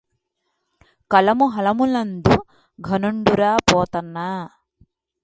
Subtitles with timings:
[1.11, 2.35] కలము హలములందు
[2.79, 4.17] ఘనుండురా Pothanna